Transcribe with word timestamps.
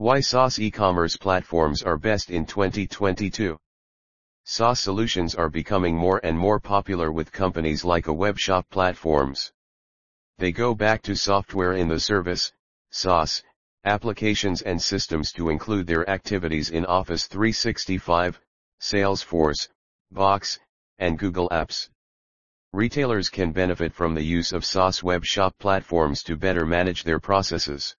Why 0.00 0.20
SaaS 0.20 0.60
e-commerce 0.60 1.16
platforms 1.16 1.82
are 1.82 1.98
best 1.98 2.30
in 2.30 2.46
2022. 2.46 3.58
SaaS 4.44 4.78
solutions 4.78 5.34
are 5.34 5.48
becoming 5.48 5.96
more 5.96 6.20
and 6.22 6.38
more 6.38 6.60
popular 6.60 7.10
with 7.10 7.32
companies 7.32 7.84
like 7.84 8.06
a 8.06 8.12
web 8.12 8.38
shop 8.38 8.64
platforms. 8.70 9.50
They 10.38 10.52
go 10.52 10.72
back 10.72 11.02
to 11.02 11.16
software 11.16 11.72
in 11.72 11.88
the 11.88 11.98
service, 11.98 12.52
SaaS, 12.92 13.42
applications 13.84 14.62
and 14.62 14.80
systems 14.80 15.32
to 15.32 15.50
include 15.50 15.88
their 15.88 16.08
activities 16.08 16.70
in 16.70 16.86
Office 16.86 17.26
365, 17.26 18.40
Salesforce, 18.80 19.68
Box, 20.12 20.60
and 21.00 21.18
Google 21.18 21.48
Apps. 21.48 21.88
Retailers 22.72 23.28
can 23.28 23.50
benefit 23.50 23.92
from 23.92 24.14
the 24.14 24.22
use 24.22 24.52
of 24.52 24.64
SaaS 24.64 25.02
web 25.02 25.24
shop 25.24 25.58
platforms 25.58 26.22
to 26.22 26.36
better 26.36 26.64
manage 26.64 27.02
their 27.02 27.18
processes. 27.18 27.96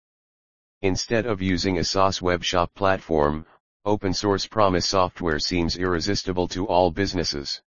Instead 0.82 1.26
of 1.26 1.42
using 1.42 1.78
a 1.78 1.84
SaaS 1.84 2.22
web 2.22 2.42
shop 2.42 2.74
platform, 2.74 3.46
open 3.84 4.14
source 4.14 4.48
Promise 4.48 4.88
software 4.88 5.38
seems 5.38 5.76
irresistible 5.76 6.48
to 6.48 6.66
all 6.68 6.90
businesses. 6.90 7.62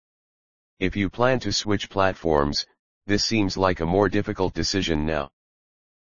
If 0.81 0.97
you 0.97 1.11
plan 1.11 1.39
to 1.41 1.53
switch 1.53 1.91
platforms, 1.91 2.65
this 3.07 3.23
seems 3.23 3.59
like 3.59 3.81
a 3.81 3.87
more 3.87 4.09
difficult 4.09 4.55
decision 4.55 5.05
now. 5.05 5.31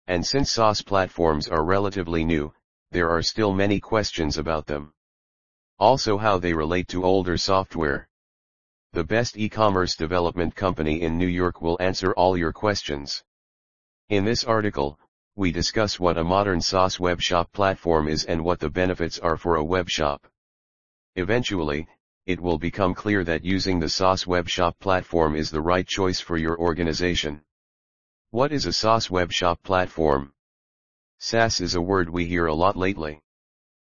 And 0.06 0.24
since 0.24 0.50
SaaS 0.50 0.80
platforms 0.80 1.46
are 1.46 1.62
relatively 1.62 2.24
new, 2.24 2.54
there 2.90 3.10
are 3.10 3.22
still 3.22 3.52
many 3.52 3.80
questions 3.80 4.38
about 4.38 4.64
them. 4.64 4.94
Also 5.78 6.16
how 6.16 6.38
they 6.38 6.54
relate 6.54 6.88
to 6.88 7.04
older 7.04 7.36
software. 7.36 8.08
The 8.94 9.04
best 9.04 9.36
e-commerce 9.36 9.94
development 9.94 10.54
company 10.54 11.02
in 11.02 11.18
New 11.18 11.26
York 11.26 11.60
will 11.60 11.76
answer 11.80 12.14
all 12.14 12.34
your 12.38 12.52
questions. 12.52 13.22
In 14.08 14.24
this 14.24 14.44
article, 14.44 14.98
we 15.36 15.50
discuss 15.50 15.98
what 15.98 16.16
a 16.16 16.22
modern 16.22 16.60
SaaS 16.60 17.00
web 17.00 17.20
shop 17.20 17.50
platform 17.52 18.06
is 18.06 18.24
and 18.24 18.44
what 18.44 18.60
the 18.60 18.70
benefits 18.70 19.18
are 19.18 19.36
for 19.36 19.56
a 19.56 19.64
web 19.64 19.90
shop. 19.90 20.26
Eventually, 21.16 21.88
it 22.26 22.40
will 22.40 22.56
become 22.56 22.94
clear 22.94 23.24
that 23.24 23.44
using 23.44 23.80
the 23.80 23.88
SaaS 23.88 24.26
web 24.26 24.48
shop 24.48 24.78
platform 24.78 25.34
is 25.34 25.50
the 25.50 25.60
right 25.60 25.86
choice 25.86 26.20
for 26.20 26.36
your 26.36 26.56
organization. 26.58 27.42
What 28.30 28.52
is 28.52 28.66
a 28.66 28.72
SaaS 28.72 29.10
web 29.10 29.32
shop 29.32 29.60
platform? 29.62 30.32
SaaS 31.18 31.60
is 31.60 31.74
a 31.74 31.80
word 31.80 32.08
we 32.08 32.26
hear 32.26 32.46
a 32.46 32.54
lot 32.54 32.76
lately. 32.76 33.20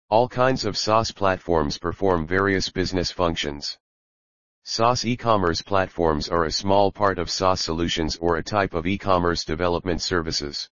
All 0.09 0.29
kinds 0.29 0.65
of 0.65 0.79
SaaS 0.79 1.11
platforms 1.11 1.77
perform 1.77 2.27
various 2.27 2.71
business 2.71 3.11
functions. 3.11 3.77
SaaS 4.65 5.05
e-commerce 5.05 5.61
platforms 5.61 6.29
are 6.29 6.45
a 6.45 6.51
small 6.51 6.91
part 6.91 7.19
of 7.19 7.31
SaaS 7.31 7.61
solutions 7.61 8.17
or 8.17 8.37
a 8.37 8.43
type 8.43 8.73
of 8.73 8.87
e-commerce 8.87 9.45
development 9.45 10.01
services. 10.01 10.71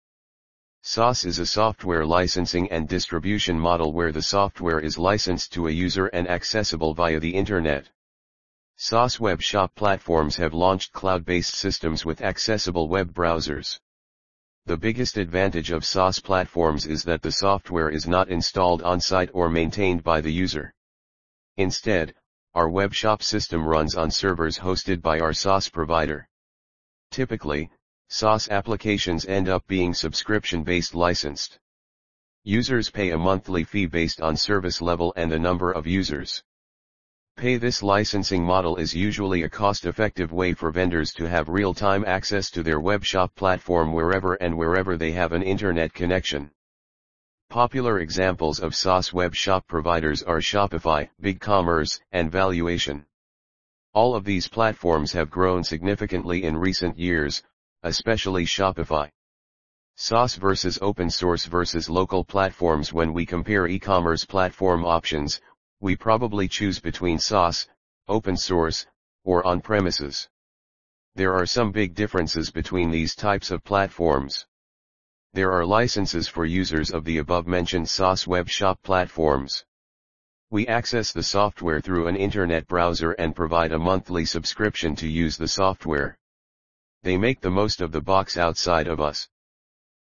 SaaS 0.87 1.25
is 1.25 1.39
a 1.39 1.47
software 1.47 2.05
licensing 2.05 2.71
and 2.71 2.87
distribution 2.87 3.59
model 3.59 3.95
where 3.95 4.13
the 4.13 4.21
software 4.21 4.79
is 4.81 4.99
licensed 4.99 5.51
to 5.55 5.67
a 5.67 5.71
user 5.71 6.09
and 6.09 6.29
accessible 6.29 6.93
via 6.93 7.19
the 7.19 7.35
internet. 7.35 7.89
SaaS 8.77 9.19
web 9.19 9.41
shop 9.41 9.75
platforms 9.77 10.37
have 10.37 10.53
launched 10.53 10.93
cloud-based 10.93 11.55
systems 11.55 12.05
with 12.05 12.21
accessible 12.21 12.87
web 12.87 13.15
browsers. 13.15 13.81
The 14.67 14.77
biggest 14.77 15.17
advantage 15.17 15.71
of 15.71 15.87
SaaS 15.87 16.21
platforms 16.21 16.85
is 16.85 17.03
that 17.05 17.23
the 17.23 17.33
software 17.33 17.89
is 17.89 18.07
not 18.07 18.29
installed 18.29 18.83
on-site 18.83 19.31
or 19.33 19.49
maintained 19.49 20.05
by 20.05 20.21
the 20.21 20.33
user. 20.33 20.75
Instead, 21.57 22.15
our 22.55 22.69
web 22.69 22.93
shop 22.93 23.23
system 23.23 23.67
runs 23.67 23.97
on 23.97 24.11
servers 24.11 24.59
hosted 24.59 25.01
by 25.01 25.19
our 25.19 25.33
SaaS 25.33 25.71
provider. 25.71 26.29
Typically, 27.11 27.71
SaaS 28.09 28.49
applications 28.49 29.27
end 29.27 29.49
up 29.49 29.67
being 29.67 29.95
subscription-based 29.95 30.95
licensed. 30.95 31.59
Users 32.45 32.91
pay 32.91 33.11
a 33.11 33.19
monthly 33.19 33.65
fee 33.65 33.87
based 33.87 34.21
on 34.21 34.37
service 34.37 34.83
level 34.83 35.13
and 35.17 35.33
the 35.33 35.39
number 35.39 35.73
of 35.73 35.87
users. 35.87 36.43
Pay 37.37 37.57
this 37.57 37.83
licensing 37.83 38.45
model 38.45 38.77
is 38.77 38.95
usually 38.95 39.43
a 39.43 39.49
cost-effective 39.49 40.33
way 40.33 40.55
for 40.55 40.71
vendors 40.71 41.13
to 41.15 41.29
have 41.29 41.49
real-time 41.49 42.05
access 42.05 42.51
to 42.51 42.63
their 42.63 42.79
web 42.79 43.05
shop 43.05 43.35
platform 43.35 43.93
wherever 43.93 44.35
and 44.35 44.57
wherever 44.57 44.97
they 44.97 45.11
have 45.13 45.33
an 45.33 45.43
internet 45.43 45.93
connection. 45.93 46.51
Popular 47.51 47.99
examples 47.99 48.61
of 48.61 48.75
SaaS 48.75 49.13
web 49.13 49.35
shop 49.35 49.67
providers 49.67 50.23
are 50.23 50.39
Shopify, 50.39 51.09
BigCommerce, 51.21 52.01
and 52.13 52.31
Volusion. 52.31 53.05
All 53.95 54.15
of 54.15 54.25
these 54.25 54.49
platforms 54.49 55.13
have 55.13 55.31
grown 55.31 55.65
significantly 55.65 56.45
in 56.45 56.57
recent 56.57 56.99
years, 56.99 57.43
especially 57.85 58.45
Shopify. 58.45 59.09
SaaS 59.97 60.35
versus 60.35 60.79
open 60.83 61.09
source 61.09 61.45
versus 61.45 61.89
local 61.89 62.25
platforms 62.25 62.93
When 62.93 63.13
we 63.13 63.25
compare 63.25 63.69
e-commerce 63.69 64.25
platform 64.25 64.85
options, 64.85 65.41
we 65.81 65.95
probably 65.95 66.49
choose 66.49 66.81
between 66.81 67.19
SaaS, 67.19 67.69
open 68.09 68.37
source, 68.37 68.87
or 69.23 69.47
on-premises. 69.47 70.29
There 71.15 71.33
are 71.35 71.47
some 71.47 71.71
big 71.71 71.95
differences 71.95 72.51
between 72.51 72.91
these 72.91 73.15
types 73.15 73.51
of 73.53 73.63
platforms. 73.63 74.47
There 75.35 75.53
are 75.53 75.65
licenses 75.65 76.27
for 76.27 76.45
users 76.45 76.91
of 76.91 77.05
the 77.05 77.19
above-mentioned 77.19 77.89
SaaS 77.89 78.27
web 78.27 78.49
shop 78.49 78.81
platforms. 78.83 79.65
We 80.51 80.67
access 80.67 81.13
the 81.13 81.23
software 81.23 81.81
through 81.81 82.07
an 82.07 82.17
internet 82.17 82.67
browser 82.67 83.13
and 83.13 83.37
provide 83.37 83.73
a 83.73 83.79
monthly 83.79 84.25
subscription 84.25 84.97
to 84.97 85.07
use 85.07 85.37
the 85.37 85.49
software. 85.49 86.19
They 87.05 87.19
make 87.19 87.43
the 87.43 87.51
most 87.51 87.83
of 87.83 87.93
the 87.93 88.01
box 88.01 88.39
outside 88.39 88.87
of 88.87 88.99
us. 88.99 89.29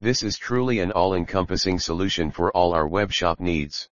This 0.02 0.22
is 0.22 0.36
truly 0.36 0.80
an 0.80 0.92
all-encompassing 0.92 1.78
solution 1.78 2.30
for 2.30 2.54
all 2.54 2.74
our 2.74 2.86
web 2.86 3.10
shop 3.10 3.40
needs. 3.40 3.88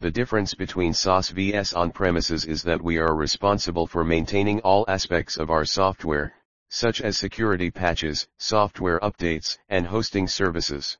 The 0.00 0.10
difference 0.10 0.52
between 0.52 0.92
SaaS 0.92 1.28
vs 1.28 1.74
on-premises 1.74 2.44
is 2.44 2.64
that 2.64 2.82
we 2.82 2.98
are 2.98 3.14
responsible 3.14 3.86
for 3.86 4.02
maintaining 4.02 4.58
all 4.62 4.84
aspects 4.88 5.36
of 5.36 5.48
our 5.48 5.64
software, 5.64 6.34
such 6.70 7.00
as 7.00 7.16
security 7.16 7.70
patches, 7.70 8.26
software 8.36 8.98
updates, 8.98 9.56
and 9.68 9.86
hosting 9.86 10.26
services. 10.26 10.98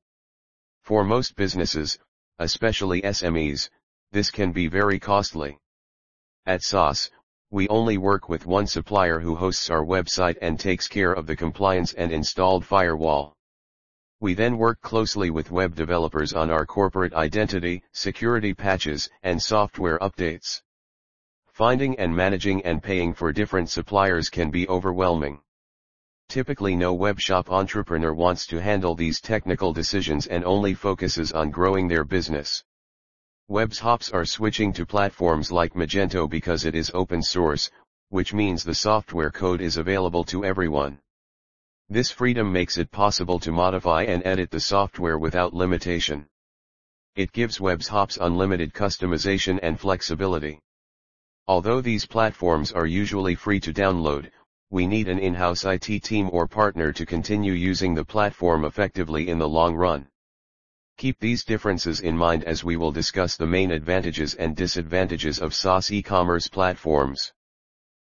For 0.85 1.03
most 1.03 1.35
businesses, 1.35 1.99
especially 2.39 3.03
SMEs, 3.03 3.71
this 4.13 4.31
can 4.31 4.53
be 4.53 4.69
very 4.69 5.01
costly. 5.01 5.59
At 6.47 6.63
SaaS, 6.63 7.11
we 7.51 7.67
only 7.69 7.97
work 7.97 8.29
with 8.29 8.45
one 8.45 8.67
supplier 8.67 9.19
who 9.19 9.35
hosts 9.35 9.71
our 9.71 9.83
website 9.83 10.37
and 10.43 10.61
takes 10.61 10.87
care 10.87 11.13
of 11.13 11.27
the 11.27 11.35
compliance 11.35 11.95
and 11.95 12.13
installed 12.13 12.63
firewall. 12.63 13.35
We 14.21 14.35
then 14.35 14.59
work 14.59 14.83
closely 14.83 15.31
with 15.31 15.51
web 15.51 15.75
developers 15.75 16.35
on 16.35 16.51
our 16.51 16.67
corporate 16.67 17.15
identity, 17.15 17.83
security 17.93 18.53
patches, 18.53 19.09
and 19.23 19.41
software 19.41 19.99
updates. 20.01 20.61
Finding 21.47 21.99
and 21.99 22.15
managing 22.15 22.63
and 22.67 22.83
paying 22.83 23.15
for 23.15 23.33
different 23.33 23.71
suppliers 23.71 24.29
can 24.29 24.51
be 24.51 24.69
overwhelming. 24.69 25.41
Typically 26.29 26.77
no 26.77 26.95
webshop 26.95 27.49
entrepreneur 27.49 28.13
wants 28.13 28.47
to 28.49 28.61
handle 28.61 28.95
these 28.95 29.23
technical 29.23 29.73
decisions 29.73 30.27
and 30.27 30.45
only 30.45 30.75
focuses 30.75 31.33
on 31.33 31.51
growing 31.51 31.89
their 31.89 32.05
business. 32.05 32.63
Webshops 33.51 34.13
are 34.13 34.27
switching 34.27 34.75
to 34.75 34.85
platforms 34.85 35.51
like 35.51 35.73
Magento 35.73 36.29
because 36.29 36.67
it 36.67 36.75
is 36.75 36.91
open 36.93 37.23
source, 37.23 37.71
which 38.11 38.35
means 38.35 38.63
the 38.63 38.75
software 38.75 39.31
code 39.31 39.63
is 39.63 39.79
available 39.79 40.23
to 40.25 40.45
everyone. 40.45 40.99
This 41.89 42.11
freedom 42.11 42.53
makes 42.53 42.77
it 42.77 42.91
possible 42.91 43.39
to 43.39 43.51
modify 43.51 44.03
and 44.03 44.23
edit 44.27 44.51
the 44.51 44.61
software 44.61 45.17
without 45.17 45.55
limitation. 45.55 46.27
It 47.17 47.33
gives 47.33 47.59
webshops 47.59 48.19
unlimited 48.21 48.75
customization 48.75 49.59
and 49.63 49.81
flexibility. 49.81 50.59
Although 51.47 51.81
these 51.81 52.05
platforms 52.05 52.73
are 52.73 52.85
usually 52.85 53.35
free 53.35 53.61
to 53.61 53.73
download, 53.73 54.31
we 54.69 54.87
need 54.87 55.09
an 55.09 55.19
in-house 55.19 55.65
IT 55.65 56.03
team 56.03 56.29
or 56.35 56.47
partner 56.47 56.93
to 56.93 57.07
continue 57.07 57.55
using 57.55 57.95
the 57.95 58.05
platform 58.05 58.67
effectively 58.67 59.31
in 59.31 59.39
the 59.39 59.49
long 59.49 59.75
run. 59.75 60.07
Keep 60.99 61.21
these 61.21 61.45
differences 61.45 62.01
in 62.01 62.17
mind 62.17 62.43
as 62.43 62.65
we 62.65 62.77
will 62.77 62.91
discuss 62.91 63.37
the 63.37 63.47
main 63.47 63.71
advantages 63.71 64.35
and 64.35 64.57
disadvantages 64.57 65.39
of 65.39 65.55
SaaS 65.55 65.93
e-commerce 65.93 66.49
platforms. 66.49 67.33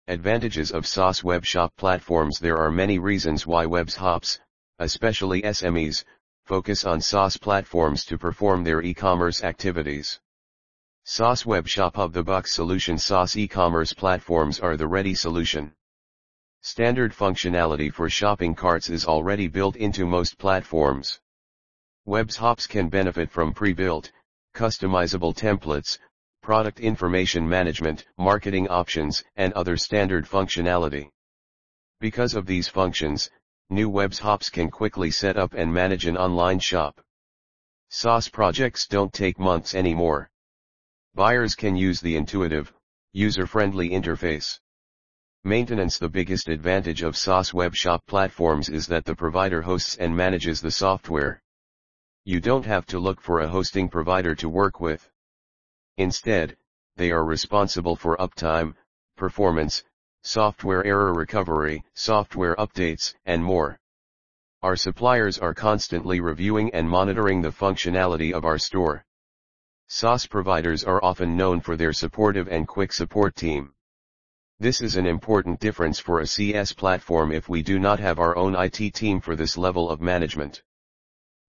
Advantages 0.07 0.71
of 0.71 0.87
SaaS 0.87 1.21
web 1.21 1.43
shop 1.43 1.73
platforms 1.75 2.39
There 2.39 2.57
are 2.57 2.71
many 2.71 2.97
reasons 2.97 3.45
why 3.45 3.65
webshops, 3.65 4.39
especially 4.79 5.41
SMEs, 5.41 6.05
focus 6.45 6.85
on 6.85 7.01
SaaS 7.01 7.35
platforms 7.35 8.05
to 8.05 8.17
perform 8.17 8.63
their 8.63 8.81
e-commerce 8.81 9.43
activities. 9.43 10.21
SaaS 11.03 11.45
web 11.45 11.67
shop 11.67 11.97
of 11.97 12.13
the 12.13 12.23
box 12.23 12.55
solution 12.55 12.97
SaaS 12.97 13.35
e-commerce 13.35 13.91
platforms 13.91 14.61
are 14.61 14.77
the 14.77 14.87
ready 14.87 15.13
solution. 15.13 15.73
Standard 16.61 17.11
functionality 17.11 17.91
for 17.91 18.09
shopping 18.09 18.55
carts 18.55 18.89
is 18.89 19.03
already 19.03 19.49
built 19.49 19.75
into 19.75 20.05
most 20.05 20.37
platforms. 20.37 21.19
Webshops 22.07 22.69
can 22.69 22.87
benefit 22.87 23.29
from 23.29 23.53
pre-built, 23.53 24.13
customizable 24.55 25.35
templates, 25.35 25.99
product 26.41 26.79
information 26.79 27.47
management, 27.47 28.05
marketing 28.17 28.65
options, 28.69 29.25
and 29.35 29.51
other 29.53 29.75
standard 29.75 30.25
functionality. 30.25 31.09
Because 31.99 32.33
of 32.33 32.45
these 32.45 32.69
functions, 32.69 33.29
new 33.69 33.91
webshops 33.91 34.49
can 34.49 34.71
quickly 34.71 35.11
set 35.11 35.35
up 35.35 35.53
and 35.53 35.73
manage 35.73 36.05
an 36.05 36.15
online 36.15 36.59
shop. 36.59 37.01
SaaS 37.89 38.29
projects 38.29 38.87
don't 38.87 39.11
take 39.11 39.37
months 39.37 39.75
anymore. 39.75 40.29
Buyers 41.13 41.55
can 41.55 41.75
use 41.75 41.99
the 41.99 42.15
intuitive, 42.15 42.71
user-friendly 43.11 43.89
interface. 43.89 44.57
Maintenance 45.43 45.97
The 45.97 46.07
biggest 46.07 46.47
advantage 46.47 47.01
of 47.01 47.17
SaaS 47.17 47.53
web 47.53 47.75
shop 47.75 48.01
platforms 48.07 48.69
is 48.69 48.87
that 48.87 49.03
the 49.03 49.15
provider 49.15 49.61
hosts 49.61 49.97
and 49.97 50.15
manages 50.15 50.61
the 50.61 50.71
software. 50.71 51.41
You 52.27 52.41
don't 52.41 52.65
have 52.65 52.85
to 52.87 52.99
look 52.99 53.21
for 53.21 53.39
a 53.39 53.47
hosting 53.47 53.87
provider 53.87 54.35
to 54.35 54.49
work 54.49 54.81
with. 54.81 55.09
Instead, 55.95 56.57
they 56.97 57.09
are 57.09 57.23
responsible 57.23 57.95
for 57.95 58.17
uptime, 58.17 58.75
performance, 59.15 59.85
software 60.23 60.85
error 60.85 61.13
recovery, 61.13 61.85
software 61.93 62.53
updates, 62.57 63.15
and 63.25 63.41
more. 63.41 63.79
Our 64.61 64.75
suppliers 64.75 65.39
are 65.39 65.53
constantly 65.53 66.19
reviewing 66.19 66.73
and 66.73 66.89
monitoring 66.89 67.41
the 67.41 67.53
functionality 67.53 68.33
of 68.33 68.43
our 68.43 68.57
store. 68.57 69.05
SaaS 69.87 70.27
providers 70.27 70.83
are 70.83 71.01
often 71.01 71.37
known 71.37 71.61
for 71.61 71.77
their 71.77 71.93
supportive 71.93 72.49
and 72.49 72.67
quick 72.67 72.91
support 72.91 73.37
team. 73.37 73.73
This 74.59 74.81
is 74.81 74.97
an 74.97 75.05
important 75.05 75.61
difference 75.61 75.97
for 75.97 76.19
a 76.19 76.27
CS 76.27 76.73
platform 76.73 77.31
if 77.31 77.47
we 77.47 77.63
do 77.63 77.79
not 77.79 78.01
have 78.01 78.19
our 78.19 78.35
own 78.35 78.53
IT 78.53 78.95
team 78.95 79.21
for 79.21 79.37
this 79.37 79.57
level 79.57 79.89
of 79.89 80.01
management. 80.01 80.61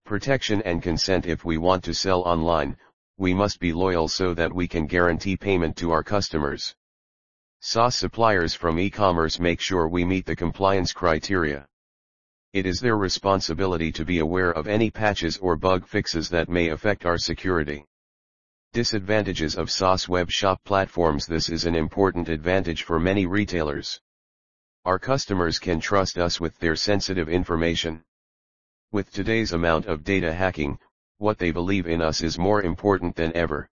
Protection 0.09 0.63
and 0.63 0.81
consent 0.81 1.27
If 1.27 1.45
we 1.45 1.59
want 1.59 1.83
to 1.83 1.93
sell 1.93 2.23
online, 2.23 2.75
we 3.19 3.31
must 3.31 3.59
be 3.59 3.71
loyal 3.71 4.07
so 4.07 4.33
that 4.33 4.51
we 4.51 4.67
can 4.67 4.87
guarantee 4.87 5.37
payment 5.37 5.77
to 5.77 5.91
our 5.91 6.03
customers. 6.03 6.75
SaaS 7.59 7.95
suppliers 7.95 8.55
from 8.55 8.79
e-commerce 8.79 9.39
make 9.39 9.61
sure 9.61 9.87
we 9.87 10.03
meet 10.03 10.25
the 10.25 10.35
compliance 10.35 10.93
criteria. 10.93 11.67
It 12.53 12.65
is 12.65 12.79
their 12.79 12.97
responsibility 12.97 13.91
to 13.91 14.03
be 14.03 14.17
aware 14.17 14.49
of 14.49 14.67
any 14.67 14.89
patches 14.89 15.37
or 15.37 15.55
bug 15.55 15.85
fixes 15.85 16.27
that 16.29 16.49
may 16.49 16.69
affect 16.69 17.05
our 17.05 17.19
security. 17.19 17.85
Disadvantages 18.73 19.55
of 19.55 19.69
SaaS 19.69 20.09
web 20.09 20.31
shop 20.31 20.59
platforms 20.63 21.27
This 21.27 21.49
is 21.49 21.65
an 21.65 21.75
important 21.75 22.29
advantage 22.29 22.81
for 22.81 22.99
many 22.99 23.27
retailers. 23.27 24.01
Our 24.85 24.97
customers 24.97 25.59
can 25.59 25.79
trust 25.79 26.17
us 26.17 26.41
with 26.41 26.57
their 26.57 26.75
sensitive 26.75 27.29
information. 27.29 28.03
With 28.91 29.11
today's 29.11 29.53
amount 29.53 29.85
of 29.85 30.03
data 30.03 30.33
hacking, 30.33 30.79
what 31.19 31.37
they 31.37 31.51
believe 31.51 31.85
in 31.85 32.01
us 32.01 32.21
is 32.21 32.39
more 32.39 32.63
important 32.63 33.15
than 33.15 33.31
ever. 33.35 33.69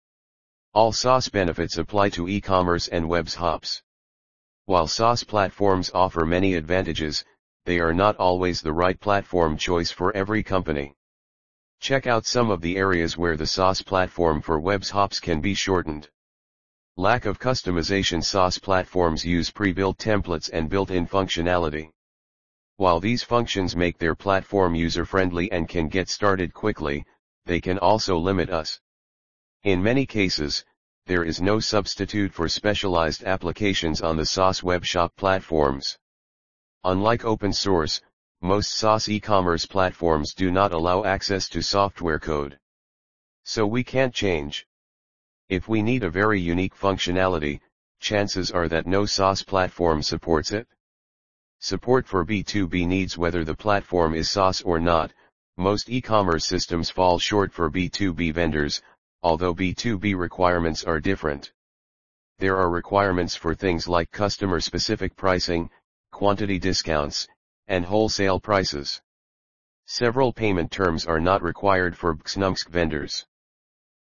All 0.72 0.92
SaaS 0.92 1.28
benefits 1.28 1.78
apply 1.78 2.10
to 2.10 2.28
e-commerce 2.28 2.86
and 2.86 3.08
web 3.08 3.28
shops. 3.28 3.82
While 4.66 4.86
SaaS 4.86 5.24
platforms 5.24 5.90
offer 5.92 6.24
many 6.24 6.54
advantages, 6.54 7.24
they 7.64 7.80
are 7.80 7.92
not 7.92 8.14
always 8.18 8.60
the 8.60 8.72
right 8.72 9.00
platform 9.00 9.56
choice 9.56 9.90
for 9.90 10.14
every 10.14 10.44
company. 10.44 10.94
Check 11.80 12.06
out 12.06 12.24
some 12.24 12.48
of 12.48 12.60
the 12.60 12.76
areas 12.76 13.18
where 13.18 13.36
the 13.36 13.48
SaaS 13.48 13.82
platform 13.82 14.40
for 14.40 14.60
web 14.60 14.84
shops 14.84 15.18
can 15.18 15.40
be 15.40 15.54
shortened. 15.54 16.08
Lack 16.96 17.26
of 17.26 17.40
customization 17.40 18.22
SaaS 18.22 18.60
platforms 18.60 19.24
use 19.24 19.50
pre-built 19.50 19.98
templates 19.98 20.50
and 20.52 20.70
built-in 20.70 21.08
functionality. 21.08 21.90
While 22.81 22.99
these 22.99 23.23
functions 23.23 23.77
make 23.77 23.99
their 23.99 24.15
platform 24.15 24.75
user-friendly 24.75 25.53
and 25.53 25.69
can 25.69 25.88
get 25.88 26.09
started 26.09 26.55
quickly, 26.55 27.05
they 27.44 27.61
can 27.61 27.79
also 27.79 28.17
limit 28.17 28.49
us. 28.49 28.81
In 29.65 29.82
many 29.82 30.06
cases, 30.06 30.65
there 31.05 31.23
is 31.23 31.43
no 31.43 31.61
substitute 31.61 32.32
for 32.32 32.49
specialized 32.49 33.23
applications 33.25 34.00
on 34.00 34.17
the 34.17 34.25
SaaS 34.25 34.62
web 34.62 34.82
shop 34.82 35.15
platforms. 35.17 35.99
Unlike 36.82 37.27
open 37.27 37.53
source, 37.53 38.00
most 38.41 38.73
SaaS 38.73 39.11
e-commerce 39.11 39.67
platforms 39.67 40.32
do 40.32 40.50
not 40.50 40.73
allow 40.73 41.05
access 41.05 41.50
to 41.50 41.61
software 41.61 42.19
code. 42.19 42.59
So 43.44 43.67
we 43.67 43.85
can't 43.85 44.15
change. 44.15 44.67
If 45.50 45.69
we 45.69 45.82
need 45.82 46.03
a 46.03 46.09
very 46.09 46.41
unique 46.41 46.75
functionality, 46.75 47.61
chances 47.99 48.50
are 48.50 48.69
that 48.69 48.87
no 48.87 49.05
SaaS 49.05 49.43
platform 49.43 50.03
supports 50.03 50.53
it. 50.53 50.67
Support 51.62 52.06
for 52.06 52.24
B2B 52.24 52.86
needs 52.86 53.18
whether 53.18 53.44
the 53.44 53.54
platform 53.54 54.14
is 54.14 54.30
SaaS 54.30 54.62
or 54.62 54.80
not, 54.80 55.12
most 55.58 55.90
e-commerce 55.90 56.46
systems 56.46 56.88
fall 56.88 57.18
short 57.18 57.52
for 57.52 57.70
B2B 57.70 58.32
vendors, 58.32 58.80
although 59.22 59.54
B2B 59.54 60.18
requirements 60.18 60.84
are 60.84 61.00
different. 61.00 61.52
There 62.38 62.56
are 62.56 62.70
requirements 62.70 63.36
for 63.36 63.54
things 63.54 63.86
like 63.86 64.10
customer-specific 64.10 65.16
pricing, 65.16 65.68
quantity 66.12 66.58
discounts, 66.58 67.28
and 67.66 67.84
wholesale 67.84 68.40
prices. 68.40 69.02
Several 69.84 70.32
payment 70.32 70.70
terms 70.70 71.04
are 71.04 71.20
not 71.20 71.42
required 71.42 71.94
for 71.94 72.14
XNUMSC 72.14 72.68
vendors. 72.70 73.26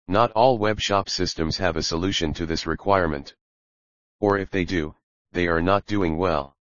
Not 0.07 0.31
all 0.33 0.59
web 0.59 0.79
shop 0.79 1.09
systems 1.09 1.57
have 1.57 1.75
a 1.75 1.81
solution 1.81 2.35
to 2.35 2.45
this 2.45 2.67
requirement. 2.67 3.33
Or 4.19 4.37
if 4.37 4.51
they 4.51 4.63
do, 4.63 4.93
they 5.31 5.47
are 5.47 5.61
not 5.61 5.87
doing 5.87 6.17
well. 6.17 6.56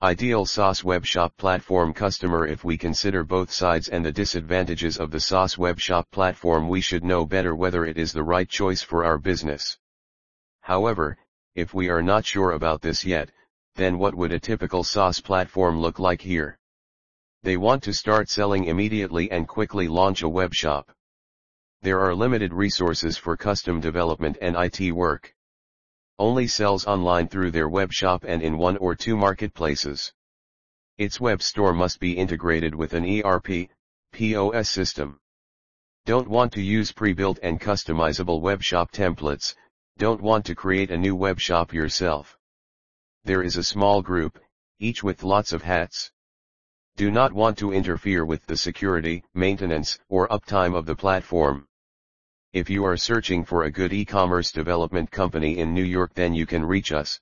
Ideal 0.00 0.46
SaaS 0.46 0.84
web 0.84 1.04
shop 1.04 1.36
platform 1.36 1.92
customer 1.92 2.46
If 2.46 2.62
we 2.62 2.78
consider 2.78 3.24
both 3.24 3.50
sides 3.50 3.88
and 3.88 4.06
the 4.06 4.12
disadvantages 4.12 4.96
of 4.96 5.10
the 5.10 5.18
SaaS 5.18 5.58
web 5.58 5.80
shop 5.80 6.08
platform 6.12 6.68
we 6.68 6.80
should 6.80 7.02
know 7.02 7.26
better 7.26 7.56
whether 7.56 7.84
it 7.84 7.98
is 7.98 8.12
the 8.12 8.22
right 8.22 8.48
choice 8.48 8.80
for 8.80 9.04
our 9.04 9.18
business. 9.18 9.76
However, 10.60 11.18
if 11.56 11.74
we 11.74 11.88
are 11.88 12.00
not 12.00 12.24
sure 12.24 12.52
about 12.52 12.80
this 12.80 13.04
yet, 13.04 13.32
then 13.74 13.98
what 13.98 14.14
would 14.14 14.30
a 14.30 14.38
typical 14.38 14.84
SaaS 14.84 15.20
platform 15.20 15.80
look 15.80 15.98
like 15.98 16.20
here? 16.20 16.60
They 17.42 17.56
want 17.56 17.82
to 17.82 17.92
start 17.92 18.28
selling 18.28 18.66
immediately 18.66 19.28
and 19.32 19.48
quickly 19.48 19.88
launch 19.88 20.22
a 20.22 20.28
web 20.28 20.54
shop. 20.54 20.92
There 21.82 21.98
are 21.98 22.14
limited 22.14 22.52
resources 22.52 23.18
for 23.18 23.36
custom 23.36 23.80
development 23.80 24.38
and 24.40 24.54
IT 24.54 24.92
work. 24.92 25.34
Only 26.18 26.46
sells 26.46 26.86
online 26.86 27.28
through 27.28 27.50
their 27.50 27.68
web 27.68 27.92
shop 27.92 28.24
and 28.26 28.42
in 28.42 28.58
one 28.58 28.76
or 28.78 28.94
two 28.94 29.16
marketplaces. 29.16 30.12
Its 30.96 31.20
web 31.20 31.42
store 31.42 31.72
must 31.72 32.00
be 32.00 32.16
integrated 32.16 32.74
with 32.74 32.94
an 32.94 33.04
ERP, 33.04 33.68
POS 34.12 34.68
system. 34.68 35.20
Don't 36.06 36.28
want 36.28 36.52
to 36.54 36.62
use 36.62 36.92
pre-built 36.92 37.38
and 37.42 37.60
customizable 37.60 38.40
web 38.40 38.62
shop 38.62 38.90
templates, 38.90 39.54
don't 39.98 40.20
want 40.20 40.46
to 40.46 40.54
create 40.54 40.90
a 40.90 40.96
new 40.96 41.14
web 41.14 41.38
shop 41.38 41.72
yourself 41.72 42.38
there 43.28 43.42
is 43.42 43.58
a 43.58 43.62
small 43.62 44.00
group, 44.00 44.38
each 44.78 45.02
with 45.02 45.22
lots 45.22 45.52
of 45.52 45.60
hats. 45.60 46.10
Do 46.96 47.10
not 47.10 47.30
want 47.30 47.58
to 47.58 47.74
interfere 47.74 48.24
with 48.24 48.46
the 48.46 48.56
security, 48.56 49.22
maintenance, 49.34 49.98
or 50.08 50.26
uptime 50.28 50.74
of 50.74 50.86
the 50.86 50.96
platform. 50.96 51.67
If 52.54 52.70
you 52.70 52.82
are 52.86 52.96
searching 52.96 53.44
for 53.44 53.64
a 53.64 53.70
good 53.70 53.92
e-commerce 53.92 54.50
development 54.50 55.10
company 55.10 55.58
in 55.58 55.74
New 55.74 55.84
York 55.84 56.14
then 56.14 56.32
you 56.32 56.46
can 56.46 56.64
reach 56.64 56.92
us. 56.92 57.20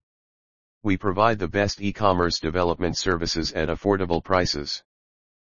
We 0.85 0.97
provide 0.97 1.41
the 1.41 1.49
best 1.49 1.83
e-commerce 1.83 2.39
development 2.39 2.97
services 2.97 3.53
at 3.53 3.69
affordable 3.69 4.23
prices. 4.23 4.85